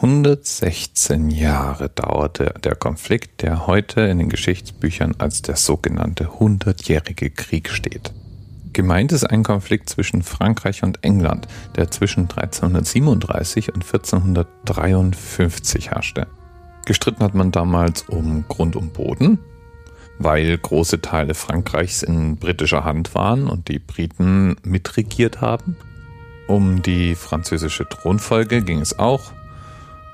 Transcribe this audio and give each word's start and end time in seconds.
116 0.00 1.28
Jahre 1.28 1.88
dauerte 1.88 2.54
der 2.62 2.76
Konflikt, 2.76 3.42
der 3.42 3.66
heute 3.66 4.02
in 4.02 4.18
den 4.18 4.28
Geschichtsbüchern 4.28 5.16
als 5.18 5.42
der 5.42 5.56
sogenannte 5.56 6.38
Hundertjährige 6.38 7.30
Krieg 7.30 7.68
steht. 7.68 8.12
Gemeint 8.72 9.10
ist 9.10 9.24
ein 9.24 9.42
Konflikt 9.42 9.88
zwischen 9.88 10.22
Frankreich 10.22 10.84
und 10.84 11.02
England, 11.02 11.48
der 11.74 11.90
zwischen 11.90 12.30
1337 12.30 13.74
und 13.74 13.84
1453 13.84 15.90
herrschte. 15.90 16.28
Gestritten 16.86 17.24
hat 17.24 17.34
man 17.34 17.50
damals 17.50 18.02
um 18.02 18.44
Grund 18.46 18.76
und 18.76 18.92
Boden, 18.92 19.40
weil 20.20 20.56
große 20.56 21.00
Teile 21.00 21.34
Frankreichs 21.34 22.04
in 22.04 22.36
britischer 22.36 22.84
Hand 22.84 23.16
waren 23.16 23.48
und 23.48 23.66
die 23.66 23.80
Briten 23.80 24.54
mitregiert 24.62 25.40
haben. 25.40 25.76
Um 26.46 26.82
die 26.82 27.16
französische 27.16 27.88
Thronfolge 27.88 28.62
ging 28.62 28.80
es 28.80 28.96
auch 28.96 29.32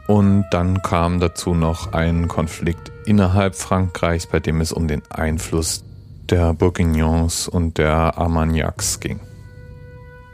und 0.07 0.45
dann 0.51 0.83
kam 0.83 1.21
dazu 1.21 1.55
noch 1.55 1.93
ein 1.93 2.29
Konflikt 2.29 2.93
innerhalb 3.07 3.55
Frankreichs, 3.55 4.27
bei 4.27 4.41
dem 4.41 4.61
es 4.61 4.73
um 4.73 4.89
den 4.89 5.03
Einfluss 5.11 5.85
der 6.31 6.55
Bourguignons 6.55 7.49
und 7.49 7.79
der 7.79 8.19
Armagnacs 8.19 9.01
ging. 9.01 9.21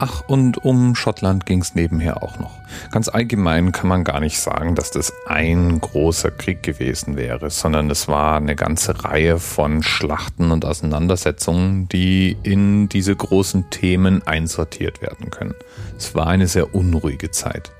Ach, 0.03 0.23
und 0.27 0.57
um 0.65 0.95
Schottland 0.95 1.45
ging 1.45 1.61
es 1.61 1.75
nebenher 1.75 2.23
auch 2.23 2.39
noch. 2.39 2.57
Ganz 2.89 3.07
allgemein 3.07 3.71
kann 3.71 3.87
man 3.87 4.03
gar 4.03 4.19
nicht 4.19 4.39
sagen, 4.39 4.73
dass 4.73 4.89
das 4.89 5.13
ein 5.27 5.79
großer 5.79 6.31
Krieg 6.31 6.63
gewesen 6.63 7.17
wäre, 7.17 7.51
sondern 7.51 7.87
es 7.91 8.07
war 8.07 8.37
eine 8.37 8.55
ganze 8.55 9.03
Reihe 9.03 9.37
von 9.37 9.83
Schlachten 9.83 10.49
und 10.49 10.65
Auseinandersetzungen, 10.65 11.87
die 11.87 12.35
in 12.41 12.89
diese 12.89 13.15
großen 13.15 13.69
Themen 13.69 14.25
einsortiert 14.25 15.03
werden 15.03 15.29
können. 15.29 15.53
Es 15.95 16.15
war 16.15 16.25
eine 16.25 16.47
sehr 16.47 16.73
unruhige 16.73 17.29
Zeit. 17.29 17.71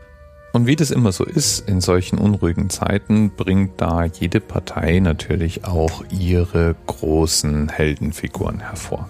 Und 0.53 0.67
wie 0.67 0.75
das 0.75 0.91
immer 0.91 1.11
so 1.11 1.23
ist, 1.23 1.67
in 1.69 1.79
solchen 1.79 2.17
unruhigen 2.17 2.69
Zeiten 2.69 3.31
bringt 3.31 3.79
da 3.79 4.03
jede 4.03 4.41
Partei 4.41 4.99
natürlich 4.99 5.63
auch 5.63 6.03
ihre 6.11 6.75
großen 6.87 7.69
Heldenfiguren 7.69 8.59
hervor. 8.59 9.07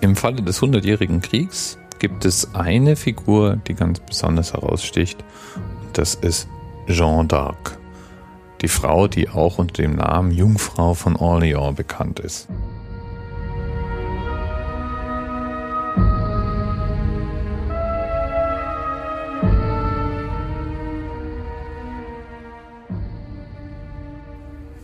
Im 0.00 0.14
Falle 0.14 0.42
des 0.42 0.62
Hundertjährigen 0.62 1.20
Kriegs 1.20 1.78
gibt 1.98 2.24
es 2.24 2.54
eine 2.54 2.94
Figur, 2.94 3.56
die 3.66 3.74
ganz 3.74 3.98
besonders 3.98 4.52
heraussticht. 4.52 5.24
Und 5.56 5.98
das 5.98 6.14
ist 6.14 6.48
Jeanne 6.86 7.26
d'Arc. 7.28 7.76
Die 8.60 8.68
Frau, 8.68 9.08
die 9.08 9.28
auch 9.28 9.58
unter 9.58 9.82
dem 9.82 9.96
Namen 9.96 10.30
Jungfrau 10.30 10.94
von 10.94 11.16
Orléans 11.16 11.74
bekannt 11.74 12.20
ist. 12.20 12.48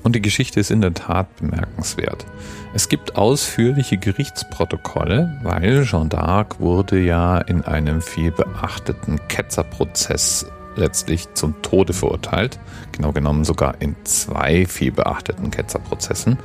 Und 0.04 0.14
die 0.14 0.22
Geschichte 0.22 0.60
ist 0.60 0.70
in 0.70 0.82
der 0.82 0.92
Tat 0.92 1.34
bemerkenswert. 1.36 2.26
Es 2.74 2.90
gibt 2.90 3.16
ausführliche 3.16 3.96
Gerichtsprotokolle, 3.96 5.40
weil 5.42 5.84
Jeanne 5.84 6.10
d'Arc 6.10 6.60
wurde 6.60 7.00
ja 7.00 7.38
in 7.38 7.62
einem 7.62 8.02
viel 8.02 8.30
beachteten 8.30 9.18
Ketzerprozess 9.28 10.46
letztlich 10.76 11.32
zum 11.32 11.60
Tode 11.62 11.94
verurteilt. 11.94 12.58
Genau 12.92 13.12
genommen 13.12 13.44
sogar 13.44 13.80
in 13.80 13.96
zwei 14.04 14.66
viel 14.66 14.92
beachteten 14.92 15.50
Ketzerprozessen. 15.50 16.38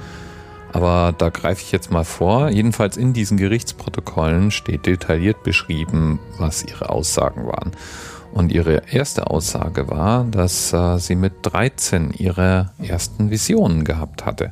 Aber 0.71 1.13
da 1.17 1.29
greife 1.29 1.61
ich 1.61 1.71
jetzt 1.71 1.91
mal 1.91 2.05
vor. 2.05 2.49
Jedenfalls 2.49 2.95
in 2.95 3.11
diesen 3.11 3.37
Gerichtsprotokollen 3.37 4.51
steht 4.51 4.85
detailliert 4.85 5.43
beschrieben, 5.43 6.19
was 6.37 6.63
ihre 6.63 6.89
Aussagen 6.89 7.45
waren. 7.45 7.71
Und 8.31 8.51
ihre 8.51 8.83
erste 8.91 9.27
Aussage 9.27 9.89
war, 9.89 10.23
dass 10.25 10.71
äh, 10.71 10.97
sie 10.97 11.15
mit 11.15 11.33
13 11.43 12.11
ihre 12.11 12.71
ersten 12.81 13.31
Visionen 13.31 13.83
gehabt 13.83 14.25
hatte. 14.25 14.51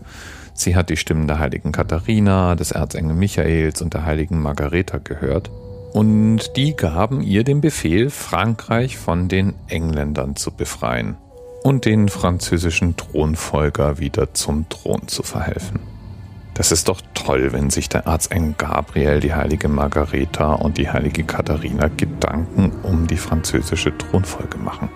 Sie 0.54 0.76
hat 0.76 0.90
die 0.90 0.98
Stimmen 0.98 1.28
der 1.28 1.40
heiligen 1.40 1.72
Katharina, 1.72 2.56
des 2.56 2.72
Erzengel 2.72 3.16
Michaels 3.16 3.82
und 3.82 3.94
der 3.94 4.06
heiligen 4.06 4.42
Margareta 4.42 4.98
gehört. 4.98 5.52
Und 5.94 6.56
die 6.58 6.76
gaben 6.76 7.22
ihr 7.22 7.44
den 7.44 7.62
Befehl, 7.62 8.10
Frankreich 8.10 8.98
von 8.98 9.28
den 9.28 9.54
Engländern 9.68 10.36
zu 10.36 10.52
befreien 10.52 11.16
und 11.64 11.86
den 11.86 12.10
französischen 12.10 12.96
Thronfolger 12.98 14.00
wieder 14.00 14.34
zum 14.34 14.68
Thron 14.70 15.08
zu 15.08 15.24
verhelfen. 15.24 15.97
Das 16.58 16.72
ist 16.72 16.88
doch 16.88 17.02
toll, 17.14 17.54
wenn 17.54 17.70
sich 17.70 17.88
der 17.88 18.08
Erzengel 18.08 18.56
Gabriel, 18.58 19.20
die 19.20 19.32
heilige 19.32 19.68
Margareta 19.68 20.54
und 20.56 20.80
die 20.80 20.90
heilige 20.90 21.24
Katharina 21.24 21.88
Gedanken 21.88 22.72
um 22.82 23.06
die 23.06 23.18
französische 23.18 23.96
Thronfolge 23.96 24.58
machen. 24.58 24.90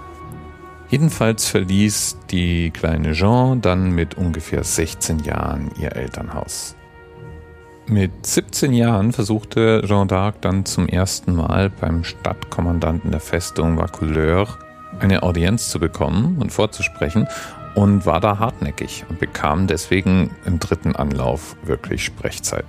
Jedenfalls 0.90 1.48
verließ 1.48 2.18
die 2.32 2.72
kleine 2.72 3.14
Jean 3.14 3.62
dann 3.62 3.92
mit 3.92 4.16
ungefähr 4.16 4.64
16 4.64 5.20
Jahren 5.20 5.70
ihr 5.80 5.96
Elternhaus. 5.96 6.76
Mit 7.86 8.26
17 8.26 8.74
Jahren 8.74 9.12
versuchte 9.12 9.84
Jean 9.86 10.08
d'Arc 10.08 10.34
dann 10.42 10.66
zum 10.66 10.88
ersten 10.88 11.36
Mal 11.36 11.70
beim 11.70 12.04
Stadtkommandanten 12.04 13.12
der 13.12 13.20
Festung 13.20 13.78
Vaucouleurs 13.78 14.58
eine 15.00 15.22
Audienz 15.22 15.70
zu 15.70 15.80
bekommen 15.80 16.40
und 16.40 16.52
vorzusprechen 16.52 17.28
und 17.76 18.06
war 18.06 18.20
da 18.20 18.40
hartnäckig 18.40 19.06
und 19.10 19.20
bekam 19.20 19.68
deswegen 19.68 20.32
im 20.46 20.60
dritten 20.60 20.96
Anlauf 20.96 21.56
wirklich 21.64 22.04
Sprechzeit. 22.04 22.66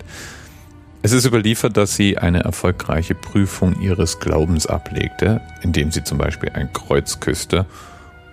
Es 1.02 1.12
ist 1.12 1.24
überliefert, 1.24 1.76
dass 1.76 1.96
sie 1.96 2.18
eine 2.18 2.44
erfolgreiche 2.44 3.16
Prüfung 3.16 3.80
ihres 3.80 4.20
Glaubens 4.20 4.66
ablegte, 4.66 5.40
indem 5.62 5.90
sie 5.90 6.04
zum 6.04 6.18
Beispiel 6.18 6.50
ein 6.50 6.72
Kreuz 6.72 7.18
küsste 7.18 7.66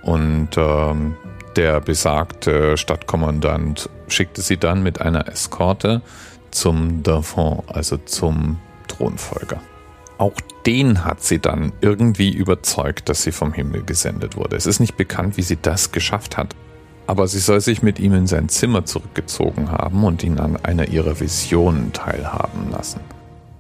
und 0.04 0.50
ähm, 0.58 1.16
der 1.56 1.82
besagte 1.82 2.78
Stadtkommandant 2.78 3.90
schickte 4.08 4.42
sie 4.42 4.58
dann 4.58 4.84
mit 4.84 5.02
einer 5.02 5.28
Eskorte 5.28 6.02
zum 6.52 7.04
Dauphin, 7.04 7.64
also 7.68 7.98
zum 7.98 8.60
Thronfolger. 8.88 9.60
Auch 10.20 10.36
den 10.66 11.06
hat 11.06 11.24
sie 11.24 11.40
dann 11.40 11.72
irgendwie 11.80 12.30
überzeugt, 12.30 13.08
dass 13.08 13.24
sie 13.24 13.32
vom 13.32 13.54
Himmel 13.54 13.84
gesendet 13.84 14.36
wurde. 14.36 14.58
Es 14.58 14.66
ist 14.66 14.82
nicht 14.82 14.98
bekannt, 14.98 15.38
wie 15.38 15.42
sie 15.42 15.58
das 15.60 15.94
geschafft 15.94 16.36
hat. 16.36 16.58
Aber 17.08 17.26
sie 17.26 17.40
soll 17.40 17.62
sich 17.62 17.82
mit 17.82 18.00
ihm 18.00 18.14
in 18.14 18.28
sein 18.28 18.50
Zimmer 18.50 18.84
zurückgezogen 18.84 19.72
haben 19.72 20.04
und 20.04 20.22
ihn 20.22 20.38
an 20.38 20.58
einer 20.58 20.90
ihrer 20.90 21.22
Visionen 21.22 21.94
teilhaben 21.94 22.70
lassen. 22.70 23.00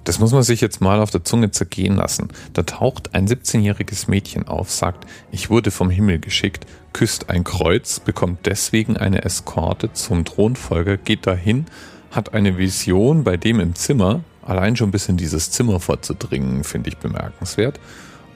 Das 0.04 0.20
muss 0.20 0.34
man 0.34 0.44
sich 0.44 0.60
jetzt 0.60 0.82
mal 0.82 1.00
auf 1.00 1.12
der 1.12 1.24
Zunge 1.24 1.52
zergehen 1.52 1.96
lassen. 1.96 2.28
Da 2.52 2.64
taucht 2.64 3.16
ein 3.16 3.26
17-jähriges 3.26 4.10
Mädchen 4.10 4.46
auf, 4.50 4.70
sagt, 4.70 5.06
ich 5.32 5.50
wurde 5.50 5.72
vom 5.72 5.90
Himmel 5.90 6.20
geschickt, 6.20 6.66
küsst 6.92 7.30
ein 7.30 7.46
Kreuz, 7.46 8.02
bekommt 8.02 8.46
deswegen 8.48 8.98
eine 8.98 9.24
Eskorte 9.24 9.94
zum 9.94 10.26
Thronfolger, 10.26 10.98
geht 10.98 11.26
dahin, 11.26 11.68
hat 12.12 12.34
eine 12.34 12.58
Vision 12.58 13.24
bei 13.24 13.38
dem 13.38 13.62
im 13.62 13.76
Zimmer, 13.76 14.22
Allein 14.50 14.76
schon 14.76 14.90
bis 14.90 15.08
in 15.08 15.16
dieses 15.16 15.52
Zimmer 15.52 15.80
vorzudringen, 15.80 16.64
finde 16.64 16.90
ich 16.90 16.98
bemerkenswert. 16.98 17.80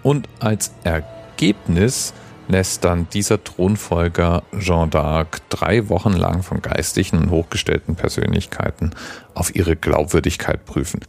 Und 0.03 0.29
als 0.39 0.71
Ergebnis 0.83 2.13
lässt 2.47 2.83
dann 2.83 3.07
dieser 3.11 3.43
Thronfolger 3.43 4.43
Jean 4.59 4.91
d'Arc 4.91 5.41
drei 5.49 5.89
Wochen 5.89 6.13
lang 6.13 6.43
von 6.43 6.61
geistlichen 6.61 7.17
und 7.17 7.31
hochgestellten 7.31 7.95
Persönlichkeiten 7.95 8.91
auf 9.33 9.55
ihre 9.55 9.75
Glaubwürdigkeit 9.75 10.65
prüfen. 10.65 10.99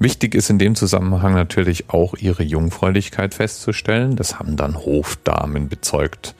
Wichtig 0.00 0.34
ist 0.34 0.50
in 0.50 0.58
dem 0.58 0.74
Zusammenhang 0.74 1.34
natürlich 1.34 1.88
auch 1.90 2.14
ihre 2.14 2.42
Jungfräulichkeit 2.42 3.34
festzustellen. 3.34 4.16
Das 4.16 4.40
haben 4.40 4.56
dann 4.56 4.78
Hofdamen 4.78 5.68
bezeugt. 5.68 6.34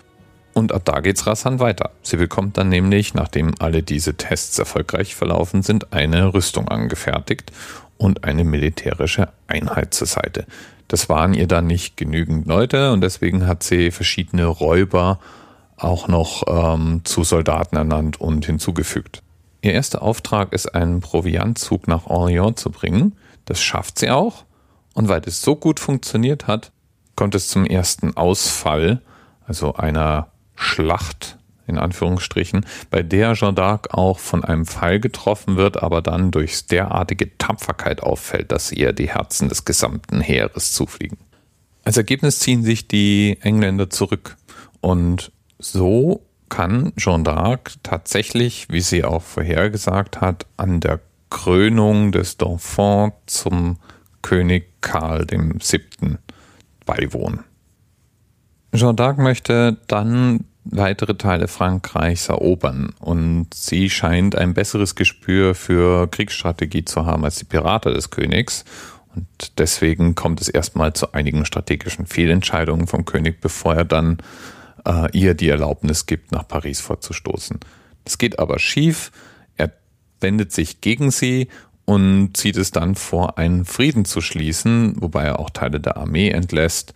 Und 0.52 0.72
ab 0.72 0.82
da 0.84 0.98
geht's 0.98 1.28
rasant 1.28 1.60
weiter. 1.60 1.90
Sie 2.02 2.16
bekommt 2.16 2.58
dann 2.58 2.70
nämlich, 2.70 3.14
nachdem 3.14 3.54
alle 3.60 3.84
diese 3.84 4.14
Tests 4.14 4.58
erfolgreich 4.58 5.14
verlaufen 5.14 5.62
sind, 5.62 5.92
eine 5.92 6.34
Rüstung 6.34 6.66
angefertigt 6.66 7.52
und 8.00 8.24
eine 8.24 8.44
militärische 8.44 9.28
Einheit 9.46 9.92
zur 9.92 10.06
Seite. 10.06 10.46
Das 10.88 11.08
waren 11.10 11.34
ihr 11.34 11.46
dann 11.46 11.66
nicht 11.66 11.98
genügend 11.98 12.46
Leute 12.46 12.92
und 12.92 13.02
deswegen 13.02 13.46
hat 13.46 13.62
sie 13.62 13.90
verschiedene 13.90 14.46
Räuber 14.46 15.20
auch 15.76 16.08
noch 16.08 16.44
ähm, 16.48 17.02
zu 17.04 17.24
Soldaten 17.24 17.76
ernannt 17.76 18.18
und 18.18 18.46
hinzugefügt. 18.46 19.22
Ihr 19.60 19.74
erster 19.74 20.00
Auftrag 20.00 20.54
ist, 20.54 20.74
einen 20.74 21.00
Proviantzug 21.00 21.88
nach 21.88 22.06
Orléans 22.06 22.56
zu 22.56 22.70
bringen. 22.70 23.16
Das 23.44 23.60
schafft 23.60 23.98
sie 23.98 24.10
auch. 24.10 24.44
Und 24.94 25.08
weil 25.08 25.20
es 25.26 25.42
so 25.42 25.54
gut 25.54 25.78
funktioniert 25.78 26.46
hat, 26.46 26.72
kommt 27.16 27.34
es 27.34 27.48
zum 27.48 27.66
ersten 27.66 28.16
Ausfall, 28.16 29.02
also 29.46 29.74
einer 29.74 30.28
Schlacht 30.56 31.38
in 31.70 31.78
Anführungsstrichen, 31.78 32.66
bei 32.90 33.02
der 33.02 33.32
Jeanne 33.32 33.56
d'Arc 33.56 33.90
auch 33.90 34.18
von 34.18 34.44
einem 34.44 34.66
Pfeil 34.66 35.00
getroffen 35.00 35.56
wird, 35.56 35.82
aber 35.82 36.02
dann 36.02 36.30
durch 36.30 36.66
derartige 36.66 37.36
Tapferkeit 37.38 38.02
auffällt, 38.02 38.52
dass 38.52 38.72
ihr 38.72 38.92
die 38.92 39.08
Herzen 39.08 39.48
des 39.48 39.64
gesamten 39.64 40.20
Heeres 40.20 40.72
zufliegen. 40.72 41.18
Als 41.84 41.96
Ergebnis 41.96 42.40
ziehen 42.40 42.62
sich 42.62 42.88
die 42.88 43.38
Engländer 43.40 43.88
zurück 43.88 44.36
und 44.80 45.32
so 45.58 46.26
kann 46.50 46.92
Jeanne 46.96 47.24
d'Arc 47.24 47.76
tatsächlich, 47.82 48.66
wie 48.70 48.80
sie 48.80 49.04
auch 49.04 49.22
vorhergesagt 49.22 50.20
hat, 50.20 50.46
an 50.56 50.80
der 50.80 51.00
Krönung 51.30 52.12
des 52.12 52.36
Dauphin 52.36 53.12
zum 53.26 53.78
König 54.20 54.80
Karl 54.80 55.26
VII. 55.30 56.16
beiwohnen. 56.84 57.44
Jeanne 58.74 58.96
d'Arc 58.96 59.20
möchte 59.20 59.78
dann 59.86 60.44
weitere 60.72 61.16
Teile 61.16 61.48
Frankreichs 61.48 62.28
erobern 62.28 62.94
und 63.00 63.52
sie 63.54 63.90
scheint 63.90 64.36
ein 64.36 64.54
besseres 64.54 64.94
Gespür 64.94 65.54
für 65.54 66.08
Kriegsstrategie 66.08 66.84
zu 66.84 67.06
haben 67.06 67.24
als 67.24 67.36
die 67.36 67.44
Piraten 67.44 67.94
des 67.94 68.10
Königs 68.10 68.64
und 69.14 69.26
deswegen 69.58 70.14
kommt 70.14 70.40
es 70.40 70.48
erstmal 70.48 70.92
zu 70.92 71.12
einigen 71.12 71.44
strategischen 71.44 72.06
Fehlentscheidungen 72.06 72.86
vom 72.86 73.04
König, 73.04 73.40
bevor 73.40 73.74
er 73.74 73.84
dann 73.84 74.18
äh, 74.86 75.10
ihr 75.16 75.34
die 75.34 75.48
Erlaubnis 75.48 76.06
gibt, 76.06 76.32
nach 76.32 76.46
Paris 76.46 76.80
vorzustoßen. 76.80 77.58
Das 78.04 78.18
geht 78.18 78.38
aber 78.38 78.58
schief. 78.58 79.10
Er 79.56 79.72
wendet 80.20 80.52
sich 80.52 80.80
gegen 80.80 81.10
sie 81.10 81.48
und 81.84 82.36
zieht 82.36 82.56
es 82.56 82.70
dann 82.70 82.94
vor, 82.94 83.36
einen 83.36 83.64
Frieden 83.64 84.04
zu 84.04 84.20
schließen, 84.20 84.94
wobei 85.00 85.24
er 85.24 85.40
auch 85.40 85.50
Teile 85.50 85.80
der 85.80 85.96
Armee 85.96 86.30
entlässt 86.30 86.94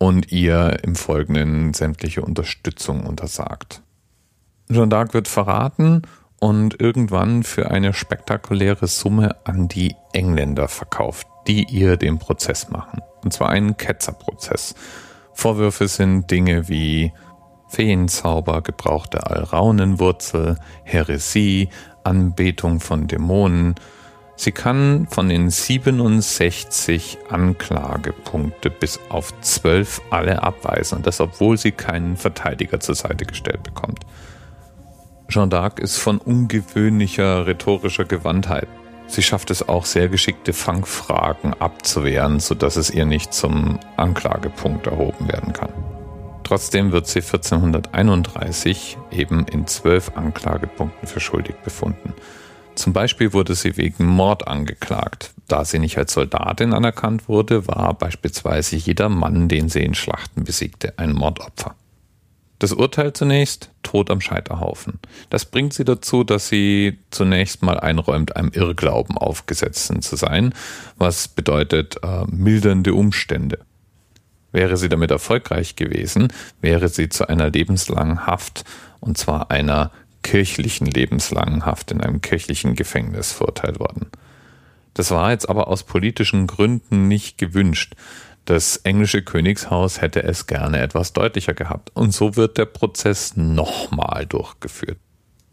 und 0.00 0.32
ihr 0.32 0.78
im 0.82 0.96
Folgenden 0.96 1.74
sämtliche 1.74 2.22
Unterstützung 2.22 3.06
untersagt. 3.06 3.82
Jeanne 4.70 4.88
d'Arc 4.88 5.12
wird 5.12 5.28
verraten 5.28 6.02
und 6.40 6.80
irgendwann 6.80 7.42
für 7.42 7.70
eine 7.70 7.92
spektakuläre 7.92 8.86
Summe 8.86 9.36
an 9.44 9.68
die 9.68 9.94
Engländer 10.14 10.68
verkauft, 10.68 11.26
die 11.46 11.64
ihr 11.64 11.98
den 11.98 12.18
Prozess 12.18 12.70
machen. 12.70 13.02
Und 13.22 13.34
zwar 13.34 13.50
einen 13.50 13.76
Ketzerprozess. 13.76 14.74
Vorwürfe 15.34 15.86
sind 15.86 16.30
Dinge 16.30 16.70
wie 16.70 17.12
Feenzauber, 17.68 18.62
Gebrauch 18.62 19.06
der 19.06 19.30
Alraunenwurzel, 19.30 20.56
Häresie, 20.82 21.68
Anbetung 22.04 22.80
von 22.80 23.06
Dämonen, 23.06 23.74
Sie 24.40 24.52
kann 24.52 25.06
von 25.10 25.28
den 25.28 25.50
67 25.50 27.18
Anklagepunkte 27.28 28.70
bis 28.70 28.98
auf 29.10 29.38
12 29.42 30.00
alle 30.08 30.42
abweisen 30.42 30.96
und 30.96 31.06
das 31.06 31.20
obwohl 31.20 31.58
sie 31.58 31.72
keinen 31.72 32.16
Verteidiger 32.16 32.80
zur 32.80 32.94
Seite 32.94 33.26
gestellt 33.26 33.62
bekommt. 33.62 34.00
Jeanne 35.28 35.54
d'Arc 35.54 35.78
ist 35.78 35.98
von 35.98 36.16
ungewöhnlicher 36.16 37.46
rhetorischer 37.46 38.06
Gewandtheit. 38.06 38.66
Sie 39.08 39.22
schafft 39.22 39.50
es 39.50 39.68
auch 39.68 39.84
sehr 39.84 40.08
geschickte 40.08 40.54
Fangfragen 40.54 41.52
abzuwehren, 41.60 42.40
sodass 42.40 42.76
es 42.76 42.90
ihr 42.90 43.04
nicht 43.04 43.34
zum 43.34 43.78
Anklagepunkt 43.98 44.86
erhoben 44.86 45.28
werden 45.28 45.52
kann. 45.52 45.74
Trotzdem 46.44 46.92
wird 46.92 47.08
sie 47.08 47.20
1431 47.20 48.96
eben 49.10 49.44
in 49.44 49.66
zwölf 49.66 50.12
Anklagepunkten 50.14 51.06
für 51.06 51.20
schuldig 51.20 51.56
befunden. 51.62 52.14
Zum 52.74 52.92
Beispiel 52.92 53.32
wurde 53.32 53.54
sie 53.54 53.76
wegen 53.76 54.06
Mord 54.06 54.48
angeklagt. 54.48 55.32
Da 55.48 55.64
sie 55.64 55.78
nicht 55.78 55.98
als 55.98 56.12
Soldatin 56.12 56.72
anerkannt 56.72 57.28
wurde, 57.28 57.66
war 57.66 57.94
beispielsweise 57.94 58.76
jeder 58.76 59.08
Mann, 59.08 59.48
den 59.48 59.68
sie 59.68 59.82
in 59.82 59.94
Schlachten 59.94 60.44
besiegte, 60.44 60.98
ein 60.98 61.12
Mordopfer. 61.12 61.74
Das 62.60 62.74
Urteil 62.74 63.14
zunächst 63.14 63.70
Tod 63.82 64.10
am 64.10 64.20
Scheiterhaufen. 64.20 65.00
Das 65.30 65.46
bringt 65.46 65.72
sie 65.72 65.84
dazu, 65.84 66.24
dass 66.24 66.48
sie 66.48 66.98
zunächst 67.10 67.62
mal 67.62 67.80
einräumt, 67.80 68.36
einem 68.36 68.50
Irrglauben 68.52 69.16
aufgesetzt 69.16 69.90
zu 70.02 70.16
sein, 70.16 70.54
was 70.98 71.26
bedeutet 71.26 71.96
äh, 72.02 72.24
mildernde 72.26 72.92
Umstände. 72.92 73.60
Wäre 74.52 74.76
sie 74.76 74.90
damit 74.90 75.10
erfolgreich 75.10 75.74
gewesen, 75.74 76.32
wäre 76.60 76.88
sie 76.88 77.08
zu 77.08 77.28
einer 77.28 77.50
lebenslangen 77.50 78.26
Haft, 78.26 78.64
und 79.00 79.16
zwar 79.16 79.50
einer 79.50 79.90
kirchlichen 80.30 80.86
lebenslangen 80.86 81.66
Haft 81.66 81.90
in 81.90 82.00
einem 82.00 82.20
kirchlichen 82.20 82.76
Gefängnis 82.76 83.32
verurteilt 83.32 83.80
worden. 83.80 84.06
Das 84.94 85.10
war 85.10 85.32
jetzt 85.32 85.48
aber 85.48 85.66
aus 85.66 85.82
politischen 85.82 86.46
Gründen 86.46 87.08
nicht 87.08 87.36
gewünscht. 87.36 87.94
Das 88.44 88.76
englische 88.76 89.22
Königshaus 89.22 90.00
hätte 90.00 90.22
es 90.22 90.46
gerne 90.46 90.78
etwas 90.78 91.14
deutlicher 91.14 91.52
gehabt. 91.52 91.90
Und 91.94 92.14
so 92.14 92.36
wird 92.36 92.58
der 92.58 92.66
Prozess 92.66 93.36
nochmal 93.36 94.24
durchgeführt. 94.24 94.98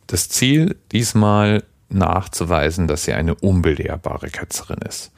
Das 0.06 0.30
Ziel 0.30 0.76
diesmal 0.92 1.64
nachzuweisen, 1.90 2.88
dass 2.88 3.06
sie 3.06 3.14
eine 3.14 3.34
unbelehrbare 3.34 4.30
Ketzerin 4.30 4.82
ist. 4.88 5.12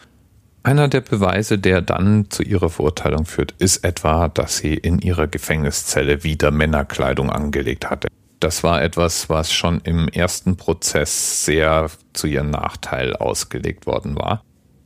Einer 0.63 0.87
der 0.87 1.01
Beweise, 1.01 1.57
der 1.59 1.81
dann 1.81 2.29
zu 2.29 2.43
ihrer 2.43 2.69
Verurteilung 2.69 3.25
führt, 3.25 3.55
ist 3.59 3.83
etwa, 3.83 4.29
dass 4.29 4.55
sie 4.57 4.75
in 4.75 4.99
ihrer 4.99 5.27
Gefängniszelle 5.27 6.23
wieder 6.23 6.49
Männerkleidung 6.49 7.29
angelegt 7.29 7.89
hatte 7.89 8.07
das 8.39 8.63
war 8.63 8.81
etwas, 8.81 9.29
was 9.29 9.51
schon 9.51 9.81
im 9.81 10.07
ersten 10.07 10.57
Prozess 10.57 11.45
sehr 11.45 11.89
zu 12.13 12.27
ihrem 12.27 12.49
Nachteil 12.49 13.15
ausgelegt 13.15 13.85
worden 13.85 14.15
war. 14.15 14.43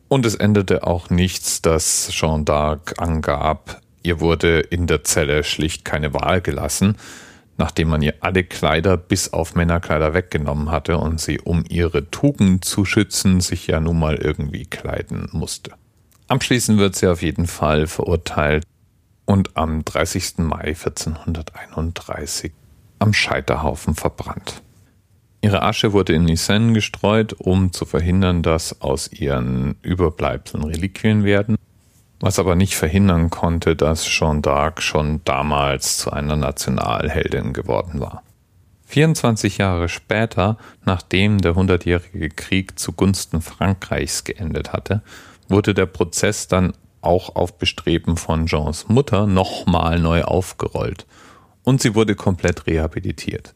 Und 0.07 0.25
es 0.25 0.35
endete 0.35 0.85
auch 0.85 1.09
nichts, 1.09 1.61
dass 1.61 2.09
Jean 2.11 2.45
d'Arc 2.45 2.99
angab, 2.99 3.81
ihr 4.03 4.19
wurde 4.19 4.59
in 4.59 4.87
der 4.87 5.03
Zelle 5.03 5.43
schlicht 5.43 5.85
keine 5.85 6.13
Wahl 6.13 6.41
gelassen, 6.41 6.97
nachdem 7.57 7.89
man 7.89 8.01
ihr 8.01 8.15
alle 8.19 8.43
Kleider 8.43 8.97
bis 8.97 9.33
auf 9.33 9.55
Männerkleider 9.55 10.13
weggenommen 10.13 10.71
hatte 10.71 10.97
und 10.97 11.21
sie, 11.21 11.39
um 11.39 11.63
ihre 11.67 12.09
Tugend 12.09 12.65
zu 12.65 12.85
schützen, 12.85 13.41
sich 13.41 13.67
ja 13.67 13.79
nun 13.79 13.99
mal 13.99 14.15
irgendwie 14.15 14.65
kleiden 14.65 15.29
musste. 15.31 15.71
Abschließend 16.27 16.79
wird 16.79 16.95
sie 16.95 17.07
auf 17.07 17.21
jeden 17.21 17.47
Fall 17.47 17.87
verurteilt 17.87 18.63
und 19.25 19.55
am 19.55 19.85
30. 19.85 20.39
Mai 20.39 20.69
1431 20.69 22.51
am 23.03 23.13
Scheiterhaufen 23.13 23.95
verbrannt. 23.95 24.61
Ihre 25.41 25.61
Asche 25.61 25.91
wurde 25.91 26.13
in 26.13 26.23
Nissen 26.23 26.73
gestreut, 26.73 27.33
um 27.37 27.73
zu 27.73 27.85
verhindern, 27.85 28.43
dass 28.43 28.81
aus 28.81 29.11
ihren 29.11 29.75
Überbleibseln 29.81 30.63
Reliquien 30.63 31.25
werden, 31.25 31.57
was 32.21 32.39
aber 32.39 32.55
nicht 32.55 32.75
verhindern 32.75 33.29
konnte, 33.29 33.75
dass 33.75 34.05
Jeanne 34.05 34.39
d'Arc 34.39 34.79
schon 34.79 35.19
damals 35.25 35.97
zu 35.97 36.11
einer 36.13 36.37
Nationalheldin 36.37 37.51
geworden 37.51 37.99
war. 37.99 38.23
24 38.85 39.57
Jahre 39.57 39.89
später, 39.89 40.57
nachdem 40.85 41.39
der 41.39 41.55
Hundertjährige 41.55 42.29
Krieg 42.29 42.79
zugunsten 42.79 43.41
Frankreichs 43.41 44.23
geendet 44.23 44.71
hatte, 44.71 45.01
wurde 45.49 45.73
der 45.73 45.87
Prozess 45.87 46.47
dann 46.47 46.71
auch 47.01 47.35
auf 47.35 47.57
Bestreben 47.57 48.15
von 48.15 48.45
Jeans 48.45 48.87
Mutter 48.87 49.27
nochmal 49.27 49.99
neu 49.99 50.23
aufgerollt 50.23 51.05
und 51.63 51.81
sie 51.81 51.95
wurde 51.95 52.15
komplett 52.15 52.67
rehabilitiert. 52.67 53.53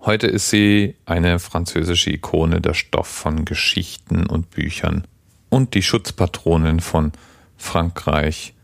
Heute 0.00 0.26
ist 0.26 0.50
sie 0.50 0.94
eine 1.06 1.38
französische 1.38 2.10
Ikone 2.10 2.60
der 2.60 2.74
Stoff 2.74 3.08
von 3.08 3.44
Geschichten 3.44 4.26
und 4.26 4.50
Büchern 4.50 5.06
und 5.48 5.74
die 5.74 5.82
Schutzpatronin 5.82 6.80
von 6.80 7.12
Frankreich, 7.56 8.54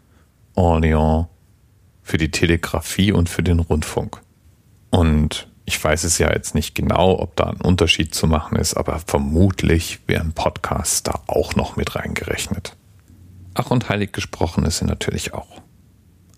Orléans, 0.54 1.26
für 2.02 2.18
die 2.18 2.30
Telegrafie 2.30 3.12
und 3.12 3.28
für 3.28 3.42
den 3.42 3.58
Rundfunk. 3.58 4.20
Und 4.90 5.48
ich 5.64 5.82
weiß 5.82 6.04
es 6.04 6.18
ja 6.18 6.32
jetzt 6.32 6.54
nicht 6.54 6.74
genau, 6.74 7.18
ob 7.18 7.34
da 7.36 7.44
ein 7.44 7.60
Unterschied 7.60 8.14
zu 8.14 8.26
machen 8.26 8.56
ist, 8.56 8.74
aber 8.74 9.00
vermutlich 9.04 10.00
wären 10.06 10.32
Podcasts 10.32 11.02
da 11.02 11.22
auch 11.26 11.56
noch 11.56 11.76
mit 11.76 11.96
reingerechnet. 11.96 12.76
Ach 13.54 13.70
und 13.70 13.88
heilig 13.88 14.12
gesprochen 14.12 14.64
ist 14.66 14.78
sie 14.78 14.84
natürlich 14.84 15.32
auch 15.32 15.63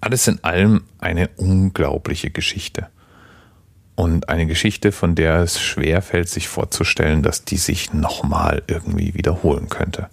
alles 0.06 0.28
in 0.28 0.44
allem 0.44 0.84
eine 0.98 1.28
unglaubliche 1.36 2.30
Geschichte. 2.30 2.86
Und 3.96 4.28
eine 4.28 4.46
Geschichte, 4.46 4.92
von 4.92 5.16
der 5.16 5.40
es 5.40 5.60
schwer 5.60 6.00
fällt, 6.00 6.28
sich 6.28 6.46
vorzustellen, 6.46 7.24
dass 7.24 7.44
die 7.44 7.56
sich 7.56 7.92
nochmal 7.92 8.62
irgendwie 8.68 9.14
wiederholen 9.14 9.68
könnte. 9.68 10.08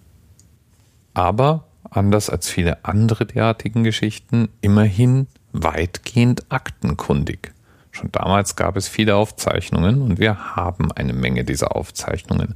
Aber, 1.13 1.67
anders 1.91 2.31
als 2.31 2.49
viele 2.49 2.83
andere 2.83 3.27
derartigen 3.27 3.83
Geschichten, 3.83 4.49
immerhin 4.61 5.27
weitgehend 5.51 6.51
aktenkundig. 6.51 7.53
Schon 7.91 8.11
damals 8.11 8.55
gab 8.55 8.77
es 8.77 8.87
viele 8.87 9.15
Aufzeichnungen 9.15 10.01
und 10.01 10.17
wir 10.17 10.55
haben 10.55 10.91
eine 10.91 11.13
Menge 11.13 11.43
dieser 11.43 11.75
Aufzeichnungen. 11.75 12.55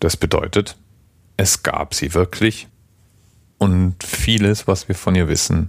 Das 0.00 0.16
bedeutet, 0.16 0.78
es 1.36 1.62
gab 1.62 1.92
sie 1.92 2.14
wirklich 2.14 2.68
und 3.58 4.02
vieles, 4.02 4.66
was 4.66 4.88
wir 4.88 4.94
von 4.94 5.14
ihr 5.14 5.28
wissen, 5.28 5.68